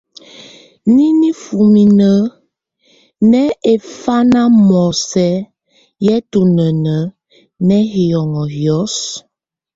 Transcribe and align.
Nìnífúnínǝ̀ 0.95 2.15
nɛ 3.29 3.41
ɛfanamɔ̀ɔ̀sɛ̀ 3.73 5.43
yɛ̀ 6.05 6.21
tunɛn 6.31 6.77
nɛ̀ 7.67 7.81
hiɔ̀ŋɔ̀ 7.93 8.47
hiɔ̀sɔ. 8.55 9.07